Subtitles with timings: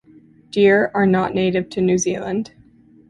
[0.49, 2.53] Deer are not native to New Zealand.